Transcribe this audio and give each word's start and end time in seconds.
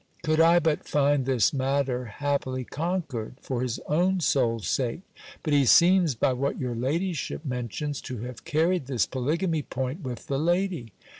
Could 0.23 0.41
I 0.41 0.57
but 0.57 0.87
find 0.87 1.27
this 1.27 1.53
matter 1.53 2.05
happily 2.05 2.63
conquered, 2.63 3.35
for 3.39 3.61
his 3.61 3.77
own 3.85 4.19
soul's 4.19 4.67
sake! 4.67 5.01
But 5.43 5.53
he 5.53 5.63
seems, 5.63 6.15
by 6.15 6.33
what 6.33 6.57
your 6.59 6.73
ladyship 6.73 7.45
mentions, 7.45 8.01
to 8.09 8.17
have 8.23 8.43
carried 8.43 8.87
this 8.87 9.05
polygamy 9.05 9.61
point 9.61 10.01
with 10.01 10.25
the 10.25 10.39
lady. 10.39 10.91